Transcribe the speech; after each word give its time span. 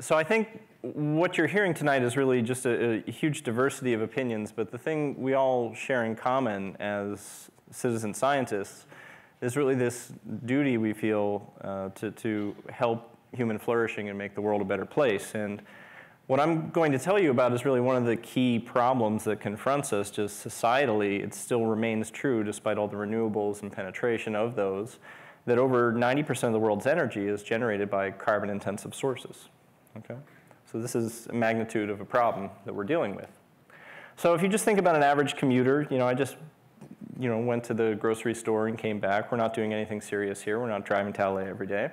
So 0.00 0.16
I 0.16 0.22
think 0.22 0.60
what 0.82 1.36
you're 1.36 1.48
hearing 1.48 1.74
tonight 1.74 2.02
is 2.02 2.16
really 2.16 2.40
just 2.40 2.66
a, 2.66 3.02
a, 3.08 3.10
huge 3.10 3.42
diversity 3.42 3.94
of 3.94 4.00
opinions, 4.00 4.52
but 4.52 4.70
the 4.70 4.78
thing 4.78 5.20
we 5.20 5.34
all 5.34 5.74
share 5.74 6.04
in 6.04 6.14
common 6.14 6.76
as 6.76 7.50
citizen 7.72 8.14
scientists 8.14 8.86
is 9.40 9.56
really 9.56 9.74
this 9.74 10.12
duty 10.46 10.78
we 10.78 10.92
feel 10.92 11.52
uh, 11.62 11.88
to, 11.90 12.12
to 12.12 12.54
help 12.70 13.16
human 13.32 13.58
flourishing 13.58 14.08
and 14.08 14.16
make 14.16 14.36
the 14.36 14.40
world 14.40 14.62
a 14.62 14.64
better 14.64 14.84
place. 14.84 15.34
And 15.34 15.62
what 16.28 16.38
I'm 16.38 16.70
going 16.70 16.92
to 16.92 16.98
tell 16.98 17.18
you 17.18 17.32
about 17.32 17.52
is 17.52 17.64
really 17.64 17.80
one 17.80 17.96
of 17.96 18.04
the 18.04 18.16
key 18.16 18.60
problems 18.60 19.24
that 19.24 19.40
confronts 19.40 19.92
us 19.92 20.12
just 20.12 20.46
societally. 20.46 21.24
It 21.24 21.34
still 21.34 21.66
remains 21.66 22.08
true 22.08 22.44
despite 22.44 22.78
all 22.78 22.86
the 22.86 22.96
renewables 22.96 23.62
and 23.62 23.72
penetration 23.72 24.36
of 24.36 24.54
those, 24.54 25.00
that 25.46 25.58
over 25.58 25.92
90% 25.92 26.44
of 26.44 26.52
the 26.52 26.60
world's 26.60 26.86
energy 26.86 27.26
is 27.26 27.42
generated 27.42 27.90
by 27.90 28.12
carbon 28.12 28.48
intensive 28.48 28.94
sources. 28.94 29.48
Okay? 29.98 30.16
So 30.70 30.80
this 30.80 30.94
is 30.94 31.26
a 31.28 31.32
magnitude 31.32 31.90
of 31.90 32.00
a 32.00 32.04
problem 32.04 32.50
that 32.64 32.74
we're 32.74 32.84
dealing 32.84 33.14
with. 33.14 33.30
So 34.16 34.34
if 34.34 34.42
you 34.42 34.48
just 34.48 34.64
think 34.64 34.78
about 34.78 34.96
an 34.96 35.02
average 35.02 35.36
commuter, 35.36 35.86
you 35.90 35.98
know, 35.98 36.06
I 36.06 36.14
just 36.14 36.36
you 37.18 37.28
know, 37.28 37.38
went 37.38 37.64
to 37.64 37.74
the 37.74 37.96
grocery 38.00 38.34
store 38.34 38.68
and 38.68 38.78
came 38.78 39.00
back. 39.00 39.32
We're 39.32 39.38
not 39.38 39.52
doing 39.52 39.72
anything 39.72 40.00
serious 40.00 40.40
here. 40.40 40.60
We're 40.60 40.68
not 40.68 40.84
driving 40.84 41.12
to 41.14 41.30
LA 41.30 41.40
every 41.40 41.66
day. 41.66 41.90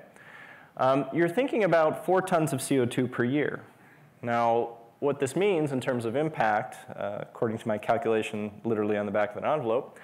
Um, 0.78 1.06
you're 1.14 1.30
thinking 1.30 1.64
about 1.64 2.06
four 2.06 2.22
tons 2.22 2.54
of 2.54 2.60
CO2 2.60 3.12
per 3.12 3.24
year. 3.24 3.64
Now, 4.22 4.78
what 5.00 5.20
this 5.20 5.36
means 5.36 5.72
in 5.72 5.82
terms 5.82 6.06
of 6.06 6.16
impact, 6.16 6.78
uh, 6.98 7.20
according 7.22 7.58
to 7.60 7.68
my 7.68 7.78
calculation 7.78 8.52
literally 8.64 8.98
on 8.98 9.06
the 9.06 9.12
back 9.12 9.32
of 9.32 9.44
an 9.44 9.50
envelope, 9.50 10.00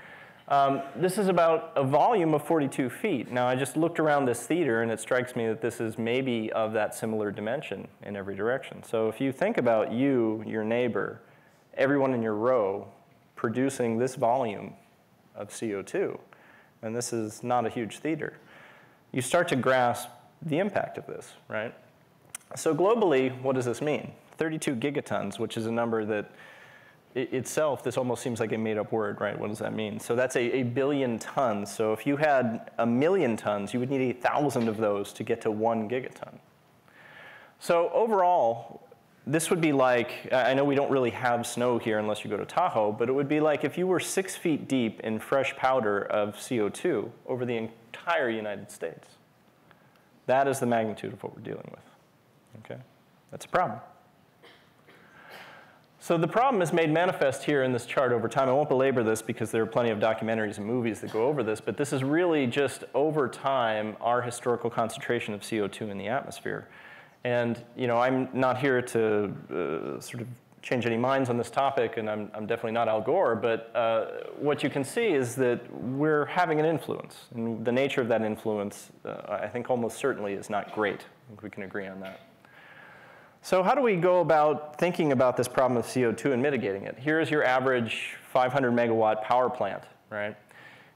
um, 0.51 0.81
this 0.97 1.17
is 1.17 1.29
about 1.29 1.71
a 1.77 1.83
volume 1.83 2.33
of 2.33 2.43
42 2.43 2.89
feet. 2.89 3.31
Now, 3.31 3.47
I 3.47 3.55
just 3.55 3.77
looked 3.77 4.01
around 4.01 4.25
this 4.25 4.45
theater, 4.45 4.81
and 4.81 4.91
it 4.91 4.99
strikes 4.99 5.33
me 5.33 5.47
that 5.47 5.61
this 5.61 5.79
is 5.79 5.97
maybe 5.97 6.51
of 6.51 6.73
that 6.73 6.93
similar 6.93 7.31
dimension 7.31 7.87
in 8.03 8.17
every 8.17 8.35
direction. 8.35 8.83
So 8.83 9.07
if 9.07 9.21
you 9.21 9.31
think 9.31 9.57
about 9.57 9.93
you, 9.93 10.43
your 10.45 10.65
neighbor, 10.65 11.21
everyone 11.75 12.13
in 12.13 12.21
your 12.21 12.35
row 12.35 12.85
producing 13.37 13.97
this 13.97 14.15
volume 14.15 14.73
of 15.37 15.51
CO2, 15.51 16.19
and 16.81 16.93
this 16.93 17.13
is 17.13 17.43
not 17.43 17.65
a 17.65 17.69
huge 17.69 17.99
theater, 17.99 18.33
you 19.13 19.21
start 19.21 19.47
to 19.47 19.55
grasp 19.55 20.09
the 20.41 20.59
impact 20.59 20.97
of 20.97 21.07
this, 21.07 21.31
right? 21.47 21.73
So 22.57 22.75
globally, 22.75 23.41
what 23.41 23.55
does 23.55 23.63
this 23.63 23.81
mean? 23.81 24.11
32 24.35 24.75
gigatons, 24.75 25.39
which 25.39 25.55
is 25.55 25.65
a 25.65 25.71
number 25.71 26.03
that 26.03 26.29
itself, 27.15 27.83
this 27.83 27.97
almost 27.97 28.23
seems 28.23 28.39
like 28.39 28.51
a 28.53 28.57
made 28.57 28.77
up 28.77 28.91
word, 28.91 29.19
right? 29.21 29.37
What 29.37 29.49
does 29.49 29.59
that 29.59 29.73
mean? 29.73 29.99
So 29.99 30.15
that's 30.15 30.35
a, 30.35 30.59
a 30.59 30.63
billion 30.63 31.19
tons. 31.19 31.73
So 31.73 31.93
if 31.93 32.07
you 32.07 32.17
had 32.17 32.71
a 32.77 32.85
million 32.85 33.35
tons, 33.37 33.73
you 33.73 33.79
would 33.79 33.89
need 33.89 34.09
a 34.09 34.13
thousand 34.13 34.67
of 34.67 34.77
those 34.77 35.13
to 35.13 35.23
get 35.23 35.41
to 35.41 35.51
one 35.51 35.89
gigaton. 35.89 36.39
So 37.59 37.89
overall, 37.93 38.87
this 39.27 39.49
would 39.49 39.61
be 39.61 39.71
like, 39.71 40.31
I 40.31 40.53
know 40.53 40.63
we 40.63 40.75
don't 40.75 40.89
really 40.89 41.11
have 41.11 41.45
snow 41.45 41.77
here 41.77 41.99
unless 41.99 42.23
you 42.23 42.29
go 42.29 42.37
to 42.37 42.45
Tahoe, 42.45 42.91
but 42.91 43.07
it 43.07 43.11
would 43.11 43.29
be 43.29 43.39
like 43.39 43.63
if 43.63 43.77
you 43.77 43.85
were 43.85 43.99
six 43.99 44.35
feet 44.35 44.67
deep 44.67 44.99
in 45.01 45.19
fresh 45.19 45.55
powder 45.55 46.01
of 46.03 46.35
CO2 46.35 47.09
over 47.27 47.45
the 47.45 47.55
entire 47.55 48.29
United 48.29 48.71
States. 48.71 49.07
That 50.25 50.47
is 50.47 50.59
the 50.59 50.65
magnitude 50.65 51.13
of 51.13 51.21
what 51.23 51.35
we're 51.35 51.43
dealing 51.43 51.69
with. 51.69 52.63
Okay? 52.65 52.81
That's 53.29 53.45
a 53.45 53.49
problem. 53.49 53.79
So 56.03 56.17
the 56.17 56.27
problem 56.27 56.63
is 56.63 56.73
made 56.73 56.89
manifest 56.89 57.43
here 57.43 57.61
in 57.61 57.71
this 57.71 57.85
chart 57.85 58.11
over 58.11 58.27
time. 58.27 58.49
I 58.49 58.53
won't 58.53 58.69
belabor 58.69 59.03
this 59.03 59.21
because 59.21 59.51
there 59.51 59.61
are 59.61 59.67
plenty 59.67 59.91
of 59.91 59.99
documentaries 59.99 60.57
and 60.57 60.65
movies 60.65 60.99
that 61.01 61.13
go 61.13 61.27
over 61.27 61.43
this, 61.43 61.61
but 61.61 61.77
this 61.77 61.93
is 61.93 62.03
really 62.03 62.47
just 62.47 62.85
over 62.95 63.27
time 63.27 63.95
our 64.01 64.19
historical 64.19 64.71
concentration 64.71 65.35
of 65.35 65.41
CO2 65.41 65.91
in 65.91 65.99
the 65.99 66.07
atmosphere. 66.07 66.67
And 67.23 67.63
you 67.77 67.85
know, 67.85 67.97
I'm 67.97 68.29
not 68.33 68.57
here 68.57 68.81
to 68.81 69.31
uh, 69.51 70.01
sort 70.01 70.21
of 70.21 70.27
change 70.63 70.87
any 70.87 70.97
minds 70.97 71.29
on 71.29 71.37
this 71.37 71.51
topic, 71.51 71.97
and 71.97 72.09
I'm, 72.09 72.31
I'm 72.33 72.47
definitely 72.47 72.71
not 72.71 72.87
Al 72.87 73.01
Gore, 73.01 73.35
but 73.35 73.69
uh, 73.75 74.05
what 74.39 74.63
you 74.63 74.71
can 74.71 74.83
see 74.83 75.09
is 75.09 75.35
that 75.35 75.71
we're 75.71 76.25
having 76.25 76.59
an 76.59 76.65
influence. 76.65 77.25
And 77.35 77.63
the 77.63 77.71
nature 77.71 78.01
of 78.01 78.07
that 78.07 78.23
influence, 78.23 78.89
uh, 79.05 79.37
I 79.39 79.47
think 79.47 79.69
almost 79.69 79.99
certainly 79.99 80.33
is 80.33 80.49
not 80.49 80.73
great. 80.73 81.01
I 81.01 81.27
think 81.27 81.43
we 81.43 81.51
can 81.51 81.61
agree 81.61 81.85
on 81.85 81.99
that. 81.99 82.21
So 83.43 83.63
how 83.63 83.73
do 83.73 83.81
we 83.81 83.95
go 83.95 84.21
about 84.21 84.77
thinking 84.77 85.11
about 85.11 85.35
this 85.35 85.47
problem 85.47 85.75
of 85.75 85.85
CO2 85.85 86.31
and 86.31 86.43
mitigating 86.43 86.83
it? 86.83 86.95
Here's 86.99 87.31
your 87.31 87.43
average 87.43 88.15
500 88.31 88.71
megawatt 88.71 89.23
power 89.23 89.49
plant, 89.49 89.83
right? 90.11 90.35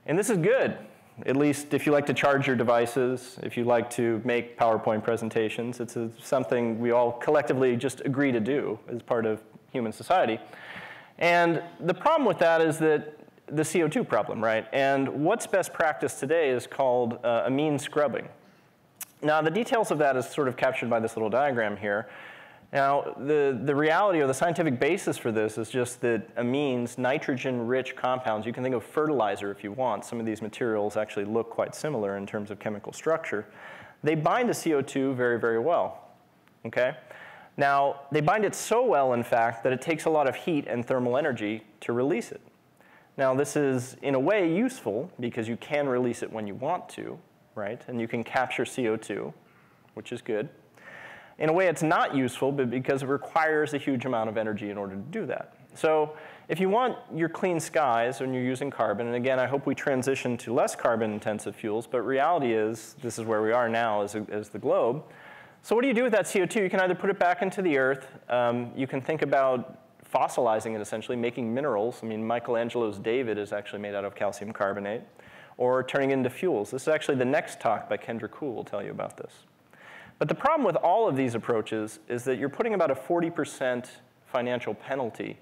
And 0.06 0.18
this 0.18 0.30
is 0.30 0.38
good, 0.38 0.78
at 1.26 1.36
least 1.36 1.74
if 1.74 1.88
you 1.88 1.92
like 1.92 2.06
to 2.06 2.14
charge 2.14 2.46
your 2.46 2.56
devices, 2.56 3.40
if 3.42 3.58
you 3.58 3.64
like 3.64 3.90
to 3.92 4.22
make 4.24 4.60
PowerPoint 4.60 5.04
presentations. 5.04 5.80
It's 5.80 5.96
a, 5.96 6.12
something 6.22 6.80
we 6.80 6.92
all 6.92 7.14
collectively 7.14 7.76
just 7.76 8.02
agree 8.02 8.32
to 8.32 8.40
do 8.40 8.78
as 8.90 9.02
part 9.02 9.26
of 9.26 9.42
human 9.72 9.92
society. 9.92 10.40
And 11.18 11.64
the 11.80 11.96
problem 11.96 12.28
with 12.28 12.38
that 12.40 12.62
is 12.62 12.78
that 12.78 13.18
the 13.48 13.64
CO2 13.64 14.08
problem, 14.08 14.44
right? 14.44 14.68
And 14.72 15.10
what's 15.26 15.48
best 15.48 15.74
practice 15.74 16.20
today 16.20 16.52
is 16.52 16.68
called 16.68 17.18
uh, 17.24 17.44
amine 17.46 17.80
scrubbing. 17.80 18.30
Now, 19.24 19.42
the 19.42 19.50
details 19.50 19.90
of 19.90 19.98
that 19.98 20.16
is 20.16 20.30
sort 20.30 20.48
of 20.48 20.58
captured 20.58 20.92
by 20.92 21.00
this 21.00 21.16
little 21.16 21.30
diagram 21.30 21.78
here. 21.78 22.08
Now, 22.74 23.16
the, 23.18 23.60
the 23.64 23.76
reality 23.76 24.20
or 24.20 24.28
the 24.28 24.34
scientific 24.34 24.80
basis 24.80 25.18
for 25.18 25.32
this 25.32 25.58
is 25.58 25.70
just 25.70 26.02
that 26.02 26.36
amines, 26.36 26.98
nitrogen-rich 26.98 27.96
compounds, 27.96 28.46
you 28.46 28.54
can 28.54 28.64
think 28.64 28.76
of 28.76 28.84
fertilizer 28.84 29.52
if 29.52 29.64
you 29.64 29.72
want. 29.72 30.04
Some 30.04 30.20
of 30.20 30.26
these 30.26 30.42
materials 30.42 30.98
actually 30.98 31.26
look 31.26 31.50
quite 31.50 31.74
similar 31.74 32.18
in 32.18 32.26
terms 32.26 32.52
of 32.52 32.60
chemical 32.60 32.92
structure. 32.92 33.46
They 34.04 34.16
bind 34.16 34.48
to 34.50 34.54
CO2 34.54 35.16
very, 35.16 35.40
very 35.40 35.60
well, 35.60 36.10
okay? 36.66 36.96
Now, 37.58 38.02
they 38.12 38.22
bind 38.22 38.44
it 38.44 38.54
so 38.54 38.86
well, 38.86 39.14
in 39.14 39.24
fact, 39.24 39.64
that 39.64 39.72
it 39.72 39.82
takes 39.82 40.06
a 40.06 40.10
lot 40.10 40.28
of 40.28 40.36
heat 40.36 40.66
and 40.68 40.86
thermal 40.86 41.18
energy 41.18 41.64
to 41.82 41.94
release 41.94 42.32
it. 42.32 42.42
Now, 43.18 43.34
this 43.34 43.56
is, 43.56 43.96
in 44.02 44.16
a 44.16 44.20
way, 44.20 44.54
useful 44.54 45.10
because 45.20 45.48
you 45.48 45.56
can 45.58 45.88
release 45.88 46.22
it 46.22 46.32
when 46.32 46.48
you 46.48 46.56
want 46.56 46.90
to, 46.90 47.18
right? 47.56 47.82
And 47.88 48.02
you 48.02 48.08
can 48.08 48.24
capture 48.24 48.66
CO2, 48.66 49.34
which 49.94 50.12
is 50.12 50.22
good. 50.22 50.50
In 51.38 51.50
a 51.50 51.54
way, 51.54 51.68
it's 51.68 51.84
not 51.84 52.16
useful 52.16 52.52
but 52.52 52.70
because 52.70 53.04
it 53.04 53.08
requires 53.08 53.74
a 53.74 53.78
huge 53.78 54.06
amount 54.06 54.30
of 54.30 54.38
energy 54.38 54.70
in 54.70 54.78
order 54.78 54.96
to 54.96 55.02
do 55.02 55.26
that. 55.26 55.54
So 55.74 56.16
if 56.48 56.60
you 56.60 56.70
want 56.70 56.98
your 57.14 57.28
clean 57.28 57.60
skies 57.60 58.22
when 58.22 58.34
you're 58.34 58.44
using 58.44 58.72
carbon, 58.72 59.08
and 59.08 59.16
again, 59.16 59.40
I 59.40 59.46
hope 59.46 59.66
we 59.66 59.76
transition 59.76 60.38
to 60.38 60.54
less 60.54 60.76
carbon-intensive 60.76 61.56
fuels, 61.56 61.86
but 61.86 62.02
reality 62.02 62.54
is, 62.54 62.96
this 63.02 63.20
is 63.20 63.26
where 63.26 63.42
we 63.42 63.52
are 63.52 63.68
now 63.68 64.02
as, 64.02 64.16
a, 64.16 64.26
as 64.32 64.50
the 64.50 64.60
globe. 64.60 65.04
So 65.64 65.76
what 65.76 65.82
do 65.82 65.88
you 65.88 65.94
do 65.94 66.04
with 66.04 66.14
that 66.14 66.26
CO2? 66.26 66.64
You 66.64 66.70
can 66.70 66.80
either 66.80 66.96
put 66.96 67.10
it 67.10 67.20
back 67.20 67.42
into 67.42 67.62
the 67.62 67.78
earth. 67.78 68.08
Um, 68.30 68.72
you 68.76 68.88
can 68.88 69.02
think 69.02 69.22
about 69.22 69.80
fossilizing 70.14 70.76
it, 70.76 70.82
essentially, 70.82 71.18
making 71.18 71.54
minerals. 71.54 72.00
I 72.04 72.06
mean, 72.06 72.26
Michelangelo's 72.26 73.00
David 73.00 73.38
is 73.38 73.52
actually 73.52 73.80
made 73.80 73.96
out 73.96 74.06
of 74.06 74.16
calcium 74.16 74.54
carbonate. 74.54 75.02
Or 75.58 75.84
turning 75.84 76.12
it 76.12 76.14
into 76.14 76.30
fuels. 76.30 76.72
This 76.72 76.84
is 76.84 76.88
actually 76.90 77.16
the 77.16 77.26
next 77.26 77.60
talk 77.60 77.90
by 77.90 77.98
Kendra 77.98 78.30
Kuhl 78.30 78.54
will 78.54 78.64
tell 78.64 78.84
you 78.84 78.92
about 78.92 79.18
this. 79.18 79.32
But 80.18 80.30
the 80.30 80.36
problem 80.36 80.66
with 80.66 80.78
all 80.78 81.08
of 81.08 81.16
these 81.16 81.36
approaches 81.36 82.00
is 82.08 82.24
that 82.24 82.38
you're 82.38 82.50
putting 82.50 82.74
about 82.74 82.92
a 82.92 82.96
40% 82.96 83.88
financial 84.26 84.74
penalty 84.74 85.38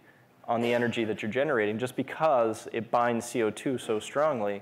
on 0.46 0.62
the 0.62 0.74
energy 0.74 1.06
that 1.06 1.22
you're 1.22 1.32
generating 1.32 1.78
just 1.78 1.96
because 1.96 2.68
it 2.74 2.92
binds 2.92 3.26
CO2 3.28 3.80
so 3.80 4.00
strongly 4.00 4.62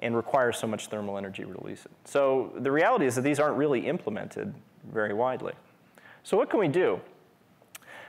and 0.00 0.16
requires 0.16 0.56
so 0.56 0.66
much 0.66 0.86
thermal 0.86 1.18
energy 1.18 1.42
to 1.42 1.48
release 1.48 1.84
it. 1.84 1.90
So 2.04 2.52
the 2.58 2.70
reality 2.70 3.06
is 3.06 3.16
that 3.16 3.22
these 3.22 3.40
aren't 3.40 3.56
really 3.56 3.86
implemented 3.86 4.54
very 4.92 5.12
widely. 5.12 5.52
So 6.22 6.36
what 6.36 6.50
can 6.50 6.60
we 6.60 6.68
do? 6.68 7.00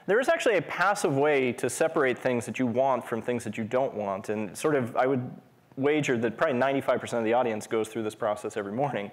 There 0.06 0.20
is 0.20 0.30
actually 0.30 0.58
a 0.58 0.62
passive 0.62 1.18
way 1.18 1.52
to 1.54 1.70
separate 1.70 2.18
things 2.18 2.46
that 2.46 2.60
you 2.60 2.68
want 2.68 3.06
from 3.06 3.22
things 3.22 3.44
that 3.44 3.58
you 3.58 3.64
don't 3.64 3.94
want. 3.94 4.30
And 4.30 4.58
sort 4.58 4.76
of, 4.76 4.96
I 4.96 5.08
would 5.08 5.30
wager 5.78 6.18
that 6.18 6.38
probably 6.38 6.60
95% 6.60 7.14
of 7.14 7.24
the 7.24 7.34
audience 7.34 7.68
goes 7.68 7.90
through 7.90 8.04
this 8.04 8.16
process 8.16 8.58
every 8.58 8.72
morning. 8.72 9.12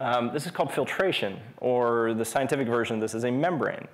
Um, 0.00 0.30
this 0.32 0.46
is 0.46 0.50
called 0.50 0.72
filtration, 0.72 1.38
or 1.58 2.14
the 2.14 2.24
scientific 2.24 2.66
version 2.66 2.96
of 2.96 3.02
this 3.02 3.14
is 3.14 3.24
a 3.24 3.30
membrane. 3.30 3.86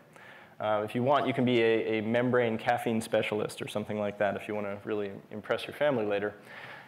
Uh, 0.60 0.82
if 0.84 0.94
you 0.94 1.02
want, 1.02 1.26
you 1.26 1.34
can 1.34 1.44
be 1.44 1.60
a, 1.60 1.98
a, 1.98 2.00
membrane 2.00 2.56
caffeine 2.56 3.00
specialist 3.00 3.60
or 3.60 3.66
something 3.66 3.98
like 3.98 4.16
that 4.16 4.36
if 4.36 4.46
you 4.46 4.54
want 4.54 4.66
to 4.66 4.78
really 4.84 5.10
impress 5.32 5.66
your 5.66 5.74
family 5.74 6.06
later. 6.06 6.34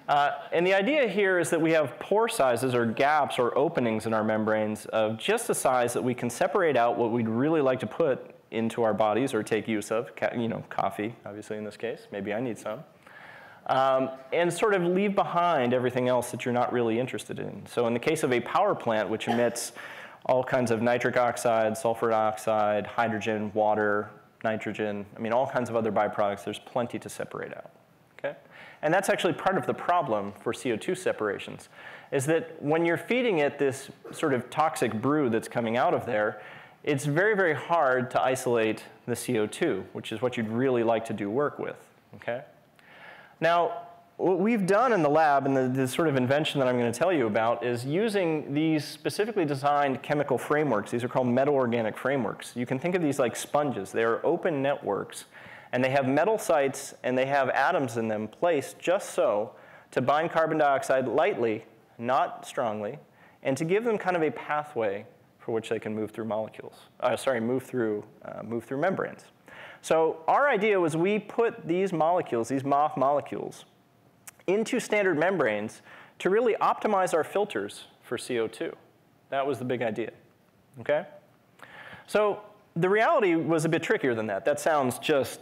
Uh, 0.09 0.31
and 0.53 0.65
the 0.65 0.73
idea 0.73 1.07
here 1.07 1.39
is 1.39 1.51
that 1.51 1.61
we 1.61 1.73
have 1.73 1.99
pore 1.99 2.29
sizes 2.29 2.75
or 2.75 2.87
gaps 2.87 3.39
or 3.39 3.57
openings 3.59 4.07
in 4.07 4.15
our 4.15 4.25
membranes 4.25 4.87
of 4.87 5.19
just 5.19 5.49
the 5.49 5.55
size 5.55 5.93
that 5.93 6.03
we 6.03 6.15
can 6.15 6.31
separate 6.31 6.77
out 6.77 6.97
what 6.97 7.11
we'd 7.11 7.29
really 7.29 7.61
like 7.61 7.81
to 7.81 7.87
put 7.87 8.35
into 8.53 8.83
our 8.85 8.95
bodies 8.95 9.35
or 9.35 9.43
take 9.43 9.69
use 9.69 9.91
of, 9.91 10.11
you 10.35 10.49
know, 10.49 10.65
coffee, 10.71 11.15
obviously 11.27 11.59
in 11.59 11.65
this 11.65 11.77
case. 11.77 12.07
Maybe 12.11 12.33
I 12.33 12.41
need 12.41 12.57
some 12.57 12.85
um, 13.69 14.11
and 14.33 14.53
sort 14.53 14.75
of 14.75 14.83
leave 14.83 15.15
behind 15.15 15.75
everything 15.75 16.09
else 16.09 16.31
that 16.31 16.45
you're 16.45 16.55
not 16.55 16.73
really 16.73 16.99
interested 16.99 17.39
in. 17.39 17.63
So 17.67 17.87
in 17.87 17.93
the 17.93 18.01
case 18.01 18.23
of 18.23 18.33
a 18.33 18.41
power 18.41 18.75
plant, 18.75 19.09
which 19.09 19.29
emits 19.29 19.73
all 20.27 20.43
kinds 20.43 20.71
of 20.71 20.83
nitric 20.83 21.17
oxide, 21.17 21.77
sulfur 21.77 22.11
dioxide, 22.11 22.87
hydrogen, 22.87 23.51
water, 23.55 24.11
nitrogen, 24.45 25.05
I 25.17 25.21
mean, 25.21 25.33
all 25.33 25.47
kinds 25.47 25.69
of 25.69 25.77
other 25.77 25.93
byproducts, 25.93 26.45
there's 26.45 26.59
plenty 26.59 26.99
to 26.99 27.09
separate 27.09 27.57
out. 27.57 27.71
Okay? 28.19 28.37
And 28.83 28.93
that's 28.93 29.09
actually 29.09 29.33
part 29.35 29.57
of 29.57 29.67
the 29.67 29.75
problem 29.75 30.33
for 30.41 30.53
CO2 30.53 30.97
separations, 30.97 31.69
is 32.13 32.27
that 32.27 32.61
when 32.63 32.85
you're 32.85 32.97
feeding 32.97 33.39
it 33.39 33.59
this 33.59 33.91
sort 34.13 34.33
of 34.33 34.49
toxic 34.51 34.93
brew 34.95 35.29
that's 35.29 35.49
coming 35.49 35.77
out 35.77 35.95
of 35.95 36.07
there, 36.07 36.41
it's 36.85 37.05
very, 37.05 37.35
very 37.35 37.55
hard 37.55 38.11
to 38.13 38.23
isolate 38.23 38.85
the 39.07 39.15
CO2, 39.15 39.85
which 39.93 40.13
is 40.13 40.23
what 40.23 40.37
you'd 40.37 40.49
really 40.49 40.83
like 40.83 41.05
to 41.07 41.13
do 41.13 41.29
work 41.29 41.59
with, 41.59 41.77
okay? 42.17 42.43
Now, 43.41 43.89
what 44.19 44.41
we've 44.41 44.67
done 44.67 44.93
in 44.93 45.03
the 45.03 45.09
lab 45.09 45.47
and 45.47 45.57
the, 45.57 45.69
the, 45.69 45.87
sort 45.87 46.09
of 46.09 46.17
invention 46.17 46.59
that 46.59 46.67
I'm 46.67 46.77
going 46.77 46.91
to 46.91 46.99
tell 46.99 47.13
you 47.13 47.29
about 47.29 47.65
is 47.65 47.85
using 47.85 48.53
these 48.53 48.85
specifically 48.85 49.45
designed 49.45 50.03
chemical 50.03 50.37
frameworks. 50.37 50.91
These 50.91 51.05
are 51.05 51.09
called 51.09 51.29
metal 51.29 51.55
organic 51.55 51.97
frameworks. 51.97 52.57
You 52.57 52.67
can 52.67 52.81
think 52.81 52.97
of 52.97 53.03
these 53.03 53.21
like 53.21 53.37
sponges. 53.37 53.93
They 53.93 54.03
are 54.03 54.25
open 54.27 54.61
networks 54.61 55.27
and 55.73 55.85
they 55.85 55.91
have 55.91 56.09
metal 56.09 56.37
sites 56.37 56.95
and 57.05 57.17
they 57.17 57.27
have 57.27 57.49
atoms 57.51 57.97
in 57.97 58.09
them 58.09 58.27
placed 58.27 58.81
just 58.81 59.11
so 59.11 59.53
to 59.93 60.01
bind 60.01 60.33
carbon 60.33 60.59
dioxide 60.59 61.07
lightly, 61.07 61.65
not 61.97 62.45
strongly, 62.45 62.99
and 63.45 63.57
to 63.57 63.65
give 63.65 63.85
them 63.85 63.99
kind 63.99 64.17
of 64.17 64.23
a 64.23 64.33
pathway 64.33 65.07
for 65.39 65.53
which 65.53 65.69
they 65.69 65.79
can 65.79 65.95
move 65.95 66.11
through 66.11 66.25
molecules. 66.25 66.75
Uh, 66.99 67.17
sorry, 67.17 67.41
move 67.41 67.63
through, 67.63 68.05
uh, 68.25 68.43
move 68.43 68.65
through 68.65 68.79
membranes. 68.79 69.25
So 69.83 70.19
our 70.27 70.49
idea 70.49 70.79
was 70.81 70.97
we 70.97 71.19
put 71.19 71.67
these 71.67 71.93
molecules, 71.93 72.49
these 72.49 72.63
MOF 72.63 72.97
molecules, 72.97 73.65
into 74.47 74.81
standard 74.81 75.19
membranes 75.19 75.83
to 76.19 76.31
really 76.31 76.55
optimize 76.55 77.15
our 77.15 77.25
filters 77.25 77.85
for 78.03 78.17
CO2. 78.17 78.75
That 79.31 79.47
was 79.47 79.59
the 79.59 79.65
big 79.65 79.83
idea, 79.83 80.11
okay? 80.81 81.07
So 82.07 82.41
the 82.75 82.89
reality 82.89 83.35
was 83.35 83.65
a 83.65 83.69
bit 83.69 83.83
trickier 83.83 84.15
than 84.15 84.27
that. 84.29 84.45
That 84.45 84.59
sounds 84.59 84.99
just 84.99 85.41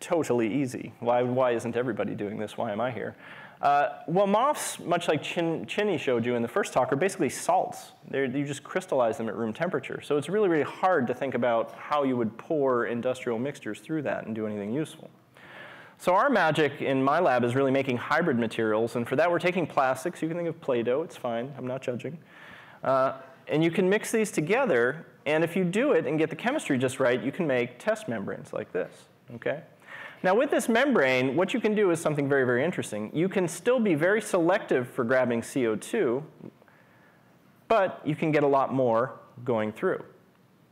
totally 0.00 0.52
easy. 0.52 0.92
Why, 1.00 1.22
why 1.22 1.52
isn't 1.52 1.76
everybody 1.76 2.14
doing 2.14 2.38
this? 2.38 2.56
Why 2.56 2.72
am 2.72 2.80
I 2.80 2.90
here? 2.90 3.16
Uh, 3.62 4.00
well, 4.06 4.26
MOFs, 4.26 4.84
much 4.84 5.08
like 5.08 5.22
Chin, 5.22 5.64
Chinny 5.66 5.96
showed 5.96 6.26
you 6.26 6.34
in 6.34 6.42
the 6.42 6.48
first 6.48 6.72
talk, 6.72 6.92
are 6.92 6.96
basically 6.96 7.30
salts. 7.30 7.92
They're, 8.10 8.26
you 8.26 8.44
just 8.44 8.62
crystallize 8.62 9.16
them 9.16 9.28
at 9.28 9.36
room 9.36 9.52
temperature. 9.52 10.00
So 10.02 10.16
it's 10.18 10.28
really, 10.28 10.48
really 10.48 10.64
hard 10.64 11.06
to 11.06 11.14
think 11.14 11.34
about 11.34 11.74
how 11.78 12.02
you 12.02 12.16
would 12.16 12.36
pour 12.36 12.86
industrial 12.86 13.38
mixtures 13.38 13.80
through 13.80 14.02
that 14.02 14.26
and 14.26 14.34
do 14.34 14.46
anything 14.46 14.72
useful. 14.72 15.08
So 15.98 16.14
our 16.14 16.28
magic 16.28 16.82
in 16.82 17.02
my 17.02 17.20
lab 17.20 17.44
is 17.44 17.54
really 17.54 17.70
making 17.70 17.96
hybrid 17.96 18.38
materials, 18.38 18.96
and 18.96 19.08
for 19.08 19.16
that 19.16 19.30
we're 19.30 19.38
taking 19.38 19.66
plastics. 19.66 20.20
You 20.20 20.28
can 20.28 20.36
think 20.36 20.48
of 20.48 20.60
Play-Doh, 20.60 21.02
it's 21.02 21.16
fine, 21.16 21.52
I'm 21.56 21.66
not 21.66 21.82
judging. 21.82 22.18
Uh, 22.82 23.14
and 23.48 23.62
you 23.62 23.70
can 23.70 23.88
mix 23.88 24.10
these 24.10 24.30
together, 24.30 25.06
and 25.24 25.44
if 25.44 25.56
you 25.56 25.64
do 25.64 25.92
it 25.92 26.06
and 26.06 26.18
get 26.18 26.30
the 26.30 26.36
chemistry 26.36 26.76
just 26.76 27.00
right, 27.00 27.22
you 27.22 27.32
can 27.32 27.46
make 27.46 27.78
test 27.78 28.08
membranes 28.08 28.52
like 28.52 28.72
this, 28.72 28.92
okay? 29.36 29.62
Now 30.24 30.34
with 30.34 30.50
this 30.50 30.70
membrane, 30.70 31.36
what 31.36 31.52
you 31.52 31.60
can 31.60 31.74
do 31.74 31.90
is 31.90 32.00
something 32.00 32.26
very, 32.30 32.46
very 32.46 32.64
interesting. 32.64 33.10
You 33.12 33.28
can 33.28 33.46
still 33.46 33.78
be 33.78 33.94
very 33.94 34.22
selective 34.22 34.88
for 34.88 35.04
grabbing 35.04 35.42
CO2, 35.42 36.22
but 37.68 38.00
you 38.06 38.16
can 38.16 38.32
get 38.32 38.42
a 38.42 38.46
lot 38.46 38.72
more 38.72 39.20
going 39.44 39.70
through. 39.70 40.02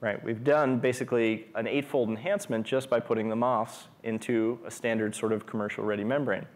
Right, 0.01 0.25
we've 0.25 0.43
done 0.43 0.79
basically 0.79 1.49
an 1.55 1.67
eightfold 1.67 2.09
enhancement 2.09 2.65
just 2.65 2.89
by 2.89 2.99
putting 2.99 3.29
the 3.29 3.37
MOFs 3.37 3.89
into 4.05 4.59
a 4.65 4.71
standard 4.71 5.15
sort 5.15 5.35
of 5.35 5.45
commercial 5.45 5.85
ready 5.85 6.03
membrane. 6.03 6.47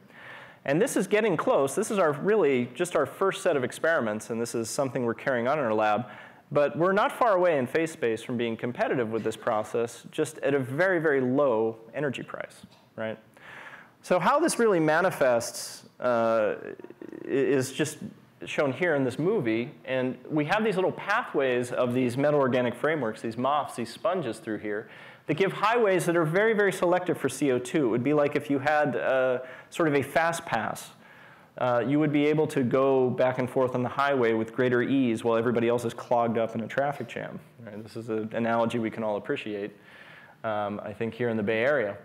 And 0.65 0.81
this 0.81 0.97
is 0.97 1.07
getting 1.07 1.37
close. 1.37 1.75
This 1.75 1.91
is 1.91 1.99
our 1.99 2.13
really 2.13 2.71
just 2.75 2.97
our 2.97 3.05
first 3.05 3.43
set 3.43 3.59
of 3.59 3.63
experiments, 3.63 4.31
and 4.31 4.41
this 4.41 4.55
is 4.55 4.71
something 4.71 5.05
we're 5.05 5.13
carrying 5.13 5.49
on 5.49 5.59
in 5.59 5.67
our 5.67 5.75
lab. 5.75 6.07
But 6.51 6.79
we're 6.79 6.93
not 6.93 7.13
far 7.13 7.35
away 7.35 7.59
in 7.59 7.67
phase 7.67 7.93
space 7.93 8.23
from 8.23 8.39
being 8.39 8.57
competitive 8.57 9.11
with 9.11 9.23
this 9.23 9.37
process, 9.37 10.05
just 10.11 10.39
at 10.39 10.55
a 10.55 10.59
very, 10.59 10.99
very 10.99 11.21
low 11.21 11.77
energy 11.93 12.23
price, 12.23 12.63
right? 12.97 13.19
So 14.03 14.19
how 14.19 14.41
this 14.41 14.59
really 14.59 14.81
manifests 14.81 15.85
uh, 16.01 16.57
is 17.25 17.73
just 17.73 17.99
shown 18.45 18.73
here 18.73 18.95
in 18.95 19.05
this 19.05 19.19
movie. 19.19 19.71
And 19.85 20.17
we 20.31 20.45
have 20.47 20.65
these 20.65 20.77
little 20.77 20.93
pathways 20.93 21.73
of 21.73 21.95
these 21.95 22.17
metal 22.17 22.41
organic 22.41 22.75
frameworks, 22.75 23.21
these 23.21 23.37
MOFs, 23.37 23.75
these 23.77 23.93
sponges 23.93 24.39
through 24.39 24.59
here, 24.59 24.89
that 25.27 25.35
give 25.35 25.53
highways 25.53 26.07
that 26.07 26.17
are 26.17 26.25
very, 26.25 26.53
very 26.53 26.73
selective 26.73 27.19
for 27.19 27.29
CO2. 27.29 27.75
It 27.75 27.87
would 27.87 28.05
be 28.05 28.13
like 28.13 28.37
if 28.37 28.51
you 28.51 28.59
had 28.59 28.97
uh, 28.97 29.39
sort 29.71 29.89
of 29.89 29.95
a 29.95 30.03
fast 30.03 30.45
pass. 30.45 30.91
Uh, 31.59 31.83
you 31.87 31.99
would 31.99 32.13
be 32.13 32.27
able 32.27 32.47
to 32.47 32.63
go 32.63 33.09
back 33.09 33.39
and 33.39 33.49
forth 33.49 33.75
on 33.75 33.83
the 33.83 33.89
highway 33.89 34.35
with 34.35 34.53
greater 34.53 34.83
ease 34.83 35.25
while 35.25 35.39
everybody 35.39 35.69
else 35.69 35.87
is 35.87 35.95
clogged 35.95 36.37
up 36.37 36.55
in 36.55 36.61
a 36.61 36.69
traffic 36.69 37.09
jam. 37.09 37.41
Right? 37.65 37.83
This 37.83 37.97
is 37.97 38.11
an 38.11 38.31
analogy 38.35 38.79
we 38.79 38.91
can 38.91 39.03
all 39.03 39.17
appreciate, 39.17 39.75
um, 40.45 40.81
I 40.85 40.93
think, 40.93 41.15
here 41.15 41.31
in 41.31 41.37
the 41.39 41.43
Bay 41.43 41.65
Area. 41.65 41.97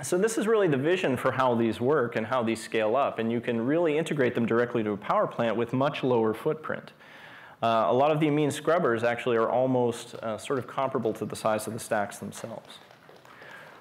So 0.00 0.16
this 0.16 0.38
is 0.38 0.46
really 0.46 0.68
the 0.68 0.76
vision 0.76 1.16
for 1.16 1.32
how 1.32 1.56
these 1.56 1.80
work 1.80 2.14
and 2.14 2.24
how 2.24 2.44
these 2.44 2.62
scale 2.62 2.94
up. 2.94 3.18
And 3.18 3.32
you 3.32 3.40
can 3.40 3.60
really 3.66 3.98
integrate 3.98 4.32
them 4.32 4.46
directly 4.46 4.84
to 4.84 4.92
a 4.92 4.96
power 4.96 5.26
plant 5.26 5.56
with 5.56 5.72
much 5.72 6.04
lower 6.04 6.32
footprint. 6.34 6.92
Uh, 7.60 7.86
a 7.88 7.92
lot 7.92 8.12
of 8.12 8.20
the 8.20 8.28
amine 8.28 8.52
scrubbers 8.52 9.02
actually 9.02 9.36
are 9.36 9.50
almost 9.50 10.14
uh, 10.16 10.38
sort 10.38 10.60
of 10.60 10.68
comparable 10.68 11.12
to 11.14 11.24
the 11.24 11.34
size 11.34 11.66
of 11.66 11.72
the 11.72 11.80
stacks 11.80 12.18
themselves. 12.18 12.78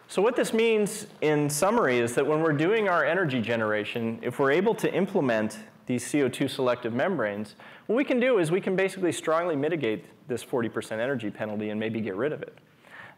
So 0.07 0.21
what 0.21 0.35
this 0.35 0.53
means 0.53 1.05
in 1.21 1.49
summary 1.49 1.99
is 1.99 2.15
that 2.15 2.25
when 2.25 2.41
we're 2.41 2.53
doing 2.53 2.89
our 2.89 3.05
energy 3.05 3.39
generation, 3.39 4.17
if 4.23 4.39
we're 4.39 4.51
able 4.51 4.73
to 4.75 4.91
implement 4.91 5.59
these 5.85 6.03
CO2 6.03 6.49
selective 6.49 6.93
membranes, 6.93 7.53
what 7.85 7.95
we 7.95 8.03
can 8.03 8.19
do 8.19 8.39
is 8.39 8.49
we 8.49 8.61
can 8.61 8.75
basically 8.75 9.11
strongly 9.11 9.55
mitigate 9.55 10.05
this 10.27 10.43
40% 10.43 10.93
energy 10.93 11.29
penalty 11.29 11.69
and 11.69 11.79
maybe 11.79 12.01
get 12.01 12.15
rid 12.15 12.33
of 12.33 12.41
it. 12.41 12.57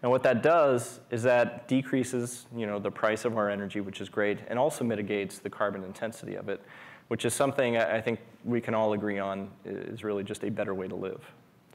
And 0.02 0.12
what 0.12 0.24
that 0.24 0.42
does 0.42 1.02
is 1.12 1.24
that 1.24 1.68
decreases 1.68 2.46
you 2.56 2.66
know, 2.66 2.80
the 2.80 2.92
price 2.92 3.26
of 3.26 3.38
our 3.38 3.50
energy, 3.50 3.82
which 3.82 4.00
is 4.00 4.08
great, 4.08 4.40
and 4.48 4.58
also 4.58 4.84
mitigates 4.84 5.40
the 5.40 5.50
carbon 5.50 5.84
intensity 5.84 6.36
of 6.36 6.48
it, 6.48 6.62
which 7.10 7.26
is 7.26 7.34
something 7.34 7.78
I 7.78 8.00
think 8.00 8.20
we 8.46 8.62
can 8.62 8.74
all 8.74 8.94
agree 8.94 9.20
on 9.20 9.50
is 9.66 10.04
really 10.04 10.24
just 10.24 10.44
a 10.44 10.52
better 10.52 10.74
way 10.74 10.88
to 10.88 10.96
live. 10.96 11.22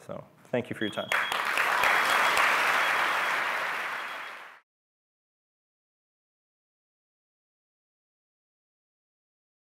So 0.06 0.24
thank 0.50 0.70
you 0.70 0.76
for 0.76 0.84
your 0.84 0.94
time. 0.94 1.08